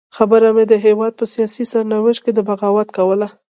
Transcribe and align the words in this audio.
خبره 0.17 0.49
مې 0.55 0.63
د 0.67 0.73
هېواد 0.85 1.13
په 1.19 1.25
سیاسي 1.33 1.63
سرنوشت 1.71 2.21
کې 2.23 2.31
د 2.35 2.39
بغاوت 2.47 2.87
کوله. 2.97 3.27